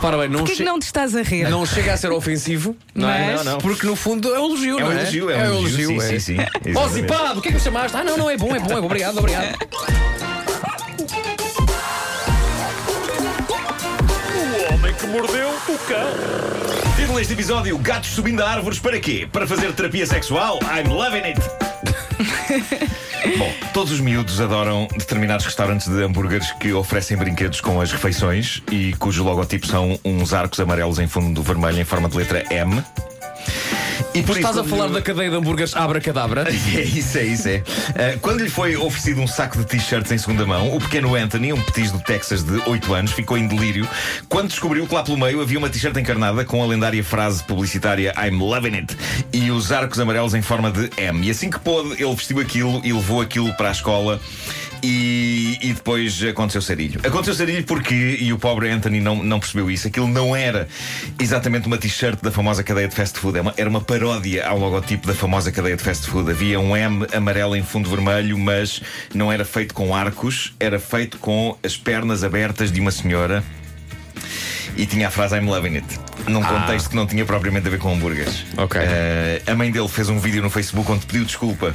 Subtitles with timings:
[0.00, 1.46] Repara bem, não, Porquê que che- não te estás a rir?
[1.50, 3.34] não chega a ser ofensivo, não é?
[3.34, 3.58] Mas- Não, não.
[3.60, 5.00] Porque no fundo é um elogio, É não um é?
[5.02, 6.00] elogio, é um elogio, sim, é.
[6.00, 6.92] sim, sim, Ó, exatamente.
[6.94, 7.96] zipado, o que é que me chamaste?
[7.98, 8.86] Ah, não, não, é bom, é bom, é bom.
[8.86, 9.58] Obrigado, obrigado.
[14.68, 16.08] O homem que mordeu o cão.
[16.96, 19.28] Título deste episódio: Gatos subindo a árvores para quê?
[19.30, 20.58] Para fazer terapia sexual?
[20.62, 21.40] I'm loving it!
[23.38, 28.62] Bom, todos os miúdos adoram determinados restaurantes de hambúrgueres que oferecem brinquedos com as refeições
[28.70, 32.82] e cujo logotipo são uns arcos amarelos em fundo vermelho em forma de letra M.
[34.14, 36.44] E por Estás a falar quando- da cadeia de hambúrgueres Abra-Cadabra?
[36.50, 37.56] É isso, é isso, é.
[38.16, 41.52] Uh, quando lhe foi oferecido um saco de t-shirts em segunda mão, o pequeno Anthony,
[41.52, 43.86] um petis do Texas de 8 anos, ficou em delírio
[44.28, 48.12] quando descobriu que lá pelo meio havia uma t-shirt encarnada com a lendária frase publicitária
[48.16, 48.96] I'm loving it
[49.32, 51.26] e os arcos amarelos em forma de M.
[51.26, 54.20] E assim que pôde, ele vestiu aquilo e levou aquilo para a escola.
[54.82, 57.00] E, e depois aconteceu sarilho.
[57.04, 60.66] Aconteceu sarilho porque, e o pobre Anthony não, não percebeu isso, aquilo não era
[61.18, 64.58] exatamente uma t-shirt da famosa cadeia de fast food, é uma- era uma paródia ao
[64.58, 66.30] logotipo da famosa cadeia de fast food.
[66.30, 68.80] Havia um M amarelo em fundo vermelho, mas
[69.14, 73.44] não era feito com arcos, era feito com as pernas abertas de uma senhora.
[74.76, 75.86] E tinha a frase I'm loving it.
[76.26, 78.44] Num contexto que não tinha propriamente a ver com hambúrgueres.
[78.56, 78.80] Ok.
[78.82, 81.74] Eh, a mãe dele fez um vídeo no Facebook onde pediu desculpa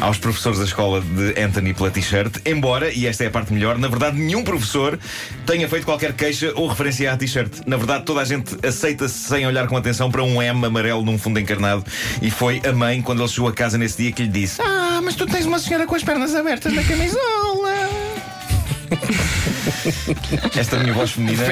[0.00, 3.78] aos professores da escola de Anthony pela t-shirt, embora, e esta é a parte melhor,
[3.78, 4.98] na verdade nenhum professor
[5.46, 7.60] tenha feito qualquer queixa ou referência à t-shirt.
[7.66, 11.18] Na verdade, toda a gente aceita-se sem olhar com atenção para um M amarelo num
[11.18, 11.84] fundo encarnado.
[12.22, 15.00] E foi a mãe, quando ele chegou a casa nesse dia, que lhe disse: Ah,
[15.02, 17.43] mas tu tens uma senhora com as pernas abertas na camisola.
[20.58, 21.44] Esta minha voz feminina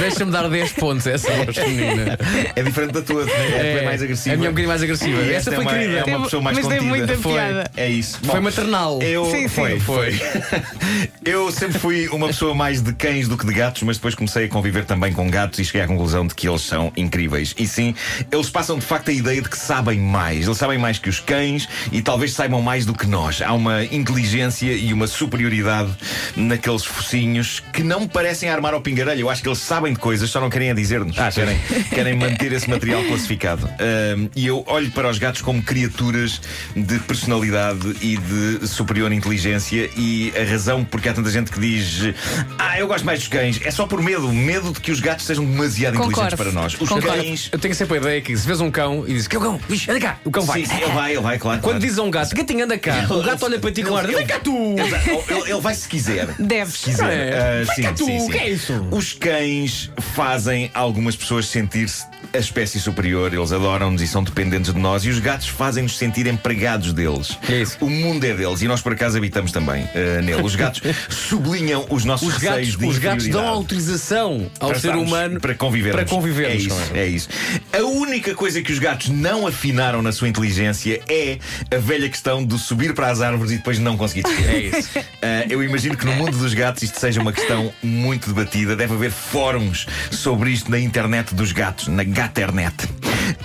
[0.00, 2.18] Deixa-me dar 10 pontos a essa voz feminina.
[2.54, 4.34] é diferente da tua, é, é mais agressiva.
[4.34, 5.22] A minha é um bocadinho mais agressiva.
[5.22, 5.98] E Essa esta foi é uma, querida.
[6.10, 6.82] É uma pessoa mais Mas contida.
[6.82, 7.32] muita Foi.
[7.32, 7.70] piada.
[7.76, 8.18] É isso.
[8.22, 9.00] Foi maternal.
[9.02, 9.48] Eu, Sim, sim.
[9.48, 10.20] foi, foi.
[11.24, 14.46] eu sempre fui uma pessoa mais de cães do que de gatos, mas depois comecei
[14.46, 17.54] a conviver também com gatos e cheguei à conclusão de que eles são incríveis.
[17.58, 17.94] E sim,
[18.30, 20.46] eles passam de facto a ideia de que sabem mais.
[20.46, 23.40] Eles sabem mais que os cães e talvez saibam mais do que nós.
[23.42, 25.90] Há uma inteligência e uma superioridade
[26.36, 29.20] naqueles focinhos que não parecem armar ao pingarelho.
[29.22, 31.16] Eu acho que eles sabem de coisas, só não querem a dizer-nos.
[31.34, 31.58] querem,
[31.90, 33.68] querem manter esse material classificado.
[33.80, 36.40] Ahm, e eu olho para os gatos como criaturas
[36.76, 39.90] de personalidade e de superior inteligência.
[39.96, 42.14] E a razão porque há tanta gente que diz
[42.58, 45.26] Ah, eu gosto mais dos cães é só por medo medo de que os gatos
[45.26, 46.12] sejam demasiado Concordo.
[46.12, 46.72] inteligentes para nós.
[46.74, 47.06] Os Concordo.
[47.08, 47.48] cães.
[47.50, 49.42] Eu tenho sempre a ideia que se vês um cão e dizes que é o
[49.42, 50.60] cão, vixe, anda cá, o cão vai.
[50.60, 51.60] Sim, sim, ele vai, ele vai, claro.
[51.60, 51.80] Quando claro.
[51.80, 54.26] dizes a um gato, gatinho anda cá, o gato olha para ti ar, Ele- vem
[54.26, 54.74] cá tu!
[54.78, 55.23] Exato.
[55.28, 56.34] Ele, ele vai se quiser.
[56.38, 56.74] Deves.
[56.74, 57.32] Se quiser.
[57.32, 57.64] É.
[57.64, 58.26] Vai sim, sim, sim.
[58.26, 58.88] o que é isso?
[58.90, 64.78] Os cães fazem algumas pessoas sentir-se a espécie superior, eles adoram-nos e são dependentes de
[64.80, 67.38] nós, e os gatos fazem-nos sentir empregados deles.
[67.48, 67.76] É isso.
[67.80, 70.42] O mundo é deles e nós por acaso habitamos também ah, nele.
[70.42, 74.78] Os gatos sublinham os nossos Os receios gatos, de os gatos dão autorização ao Para
[74.80, 76.02] ser estarmos- humano para convivermos.
[76.02, 76.54] Para convivermos.
[76.54, 77.28] É isso, é isso.
[77.72, 81.38] A única coisa que os gatos não afinaram na sua inteligência é
[81.72, 84.48] a velha questão do subir para as árvores e depois não conseguir descer.
[84.48, 84.90] É isso.
[85.22, 88.74] Ah, eu imagino que no mundo dos gatos isto seja uma questão muito debatida.
[88.74, 92.74] Deve haver fóruns sobre isto na internet dos gatos, na Gaternet.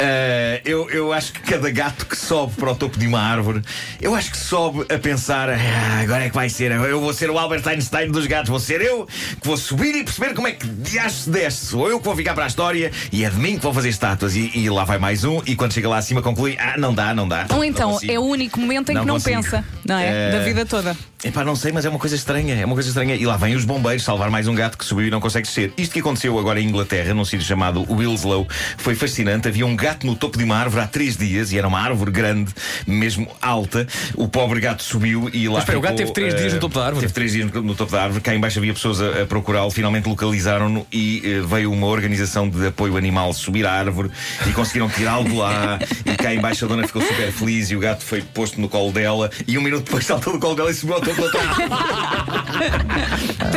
[0.00, 3.62] Ah, eu, eu acho que cada gato que sobe para o topo de uma árvore,
[4.00, 7.28] eu acho que sobe a pensar: "Ah, agora é que vai ser, eu vou ser
[7.30, 9.06] o Albert Einstein dos gatos, vou ser eu
[9.40, 11.66] que vou subir e perceber como é que diacho se desce.
[11.66, 13.88] Sou eu que vou ficar para a história e é de mim que vou fazer
[13.88, 14.36] estátuas.
[14.36, 17.12] E, e lá vai mais um, e quando chega lá acima conclui: ah, não dá,
[17.14, 17.46] não dá.
[17.50, 19.42] Ou Não então consigo." é o único momento em Não que não consigo.
[19.42, 20.28] pensa, não é?
[20.28, 20.96] Eh, Da vida toda.
[21.24, 22.54] Epá, não sei, mas é uma coisa estranha.
[22.54, 23.16] É uma coisa estranha.
[23.16, 25.72] E lá vêm os bombeiros salvar mais um gato que subiu e não consegue descer.
[25.76, 29.48] Isto que aconteceu agora em Inglaterra, num sítio chamado Wilslow, foi fascinante.
[29.48, 32.10] Havia um gato no topo de uma árvore há três dias e era uma árvore
[32.12, 32.54] grande,
[32.86, 33.86] mesmo alta.
[34.14, 35.54] O pobre gato subiu e lá.
[35.54, 37.00] Mas espera, o gato teve três dias no eh, topo da árvore?
[37.00, 38.20] Teve três dias no, no topo da árvore.
[38.20, 39.70] Cá embaixo havia pessoas a, a procurá-lo.
[39.70, 44.10] Finalmente localizaram-no e eh, veio uma organização de apoio animal subir à árvore
[44.46, 45.78] e conseguiram tirá-lo de lá.
[46.04, 48.92] E cá embaixo a dona ficou super feliz e o gato foi posto no colo
[48.92, 49.30] dela.
[49.46, 51.64] E um minuto depois saltou do colo dela e subiu ao topo da torre.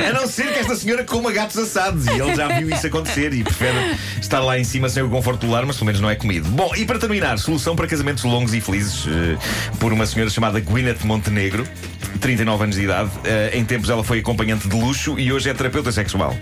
[0.08, 3.34] A não ser que esta senhora coma gatos assados e ele já viu isso acontecer
[3.34, 6.10] e prefere estar lá em cima sem o conforto do lar, mas pelo menos não
[6.10, 6.48] é comido.
[6.50, 9.38] Bom, e para terminar, solução para casamentos longos e felizes eh,
[9.80, 11.66] por uma senhora chamada Gwyneth Montenegro.
[12.20, 15.54] 39 anos de idade, Eh, em tempos ela foi acompanhante de luxo e hoje é
[15.54, 16.36] terapeuta sexual.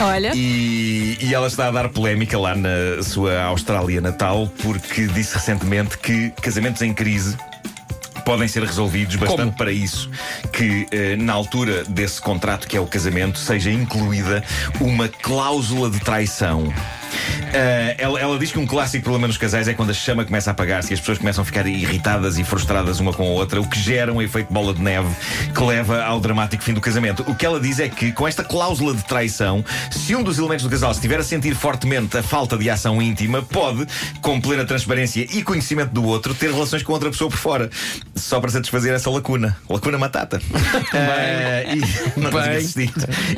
[0.00, 5.34] Olha, E, e ela está a dar polémica lá na sua Austrália natal porque disse
[5.34, 7.36] recentemente que casamentos em crise
[8.24, 9.52] podem ser resolvidos bastante Como?
[9.52, 10.10] para isso
[10.52, 14.42] que eh, na altura desse contrato que é o casamento seja incluída
[14.80, 16.72] uma cláusula de traição.
[17.54, 20.50] Uh, ela, ela diz que um clássico problema nos casais é quando a chama começa
[20.50, 23.60] a apagar-se e as pessoas começam a ficar irritadas e frustradas uma com a outra,
[23.60, 25.08] o que gera um efeito bola de neve
[25.54, 27.24] que leva ao dramático fim do casamento.
[27.28, 30.64] O que ela diz é que, com esta cláusula de traição, se um dos elementos
[30.64, 33.86] do casal estiver a sentir fortemente a falta de ação íntima, pode,
[34.20, 37.70] com plena transparência e conhecimento do outro, ter relações com outra pessoa por fora,
[38.16, 39.56] só para satisfazer essa lacuna.
[39.68, 40.40] Lacuna matata.
[40.94, 42.92] Uh, e, não Bem.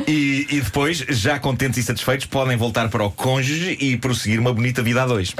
[0.06, 4.52] E, e depois, já contentes e satisfeitos, podem voltar para o cônjuge e prosseguir uma
[4.52, 5.34] bonita vida a dois.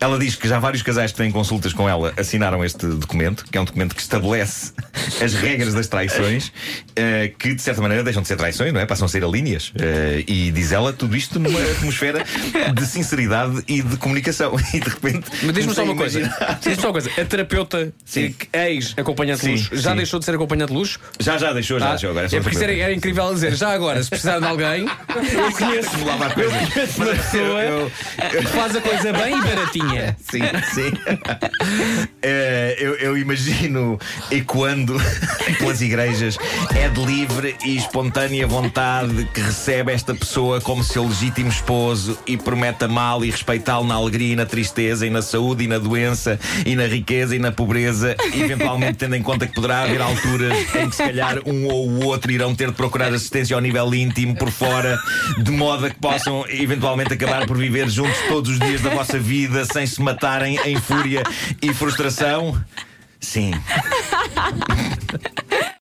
[0.00, 3.58] Ela diz que já vários casais que têm consultas com ela assinaram este documento, que
[3.58, 4.72] é um documento que estabelece
[5.22, 6.50] as regras das traições,
[6.96, 8.86] eh, que de certa maneira deixam de ser traições, não é?
[8.86, 9.72] Passam a ser alíneas.
[9.78, 12.24] Eh, e diz ela tudo isto numa atmosfera
[12.74, 14.56] de sinceridade e de comunicação.
[14.74, 15.30] E de repente.
[15.42, 16.20] Mas diz-me só uma coisa.
[16.60, 17.10] Diz-me só uma coisa.
[17.20, 18.34] A terapeuta, Sim.
[18.52, 19.96] eh, ex-acompanhante de luxo, já sim.
[19.96, 20.98] deixou de ser acompanhante de luxo?
[21.20, 22.10] Já, já deixou, já Ah, deixou.
[22.10, 23.54] Agora é é porque era, era incrível dizer.
[23.54, 26.50] Já agora, se precisar de alguém, eu conheço a coisa.
[26.96, 28.05] uma pessoa eu- eu- que
[28.52, 30.16] faz a coisa bem baratinha.
[30.20, 30.42] Sim,
[30.74, 30.92] sim.
[32.28, 33.98] Eh, eu, eu imagino
[34.30, 34.96] ecoando
[35.58, 36.36] pelas igrejas.
[36.74, 42.36] É de livre e espontânea vontade que recebe esta pessoa como seu legítimo esposo e
[42.36, 46.38] promete amá-lo e respeitá-lo na alegria e na tristeza, e na saúde e na doença,
[46.64, 50.88] e na riqueza e na pobreza, eventualmente tendo em conta que poderá haver alturas em
[50.90, 54.34] que se calhar um ou o outro irão ter de procurar assistência ao nível íntimo
[54.34, 54.98] por fora,
[55.38, 57.56] de modo a que possam eventualmente acabar por
[57.86, 61.22] viver juntos todos os dias da vossa vida sem se matarem em fúria
[61.62, 62.60] e frustração?
[63.20, 63.52] Sim.